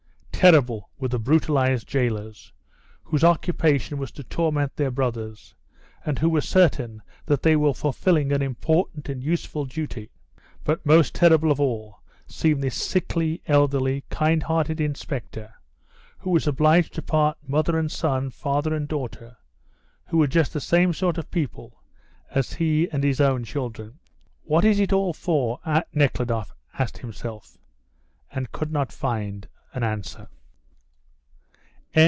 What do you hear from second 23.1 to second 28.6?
own children. "What is it all for?" Nekhludoff asked himself, and